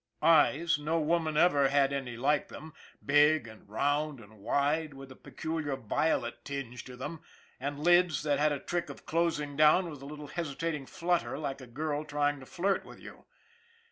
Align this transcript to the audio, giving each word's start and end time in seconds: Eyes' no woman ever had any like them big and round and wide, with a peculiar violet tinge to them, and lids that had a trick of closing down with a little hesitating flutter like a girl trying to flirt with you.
Eyes' 0.23 0.79
no 0.79 0.99
woman 0.99 1.37
ever 1.37 1.69
had 1.69 1.93
any 1.93 2.17
like 2.17 2.47
them 2.47 2.73
big 3.05 3.47
and 3.47 3.69
round 3.69 4.19
and 4.19 4.39
wide, 4.39 4.95
with 4.95 5.11
a 5.11 5.15
peculiar 5.15 5.75
violet 5.75 6.43
tinge 6.43 6.83
to 6.85 6.97
them, 6.97 7.21
and 7.59 7.83
lids 7.83 8.23
that 8.23 8.39
had 8.39 8.51
a 8.51 8.57
trick 8.57 8.89
of 8.89 9.05
closing 9.05 9.55
down 9.55 9.91
with 9.91 10.01
a 10.01 10.05
little 10.07 10.25
hesitating 10.29 10.87
flutter 10.87 11.37
like 11.37 11.61
a 11.61 11.67
girl 11.67 12.03
trying 12.03 12.39
to 12.39 12.47
flirt 12.47 12.83
with 12.83 12.99
you. 12.99 13.25